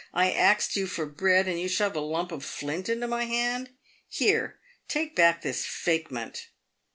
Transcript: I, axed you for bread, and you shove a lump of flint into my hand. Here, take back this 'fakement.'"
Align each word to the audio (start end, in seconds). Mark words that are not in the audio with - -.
I, 0.15 0.31
axed 0.31 0.75
you 0.75 0.87
for 0.87 1.05
bread, 1.05 1.47
and 1.47 1.59
you 1.59 1.67
shove 1.69 1.95
a 1.95 1.99
lump 1.99 2.31
of 2.31 2.43
flint 2.43 2.89
into 2.89 3.05
my 3.05 3.25
hand. 3.25 3.69
Here, 4.09 4.57
take 4.87 5.15
back 5.15 5.43
this 5.43 5.63
'fakement.'" 5.63 6.47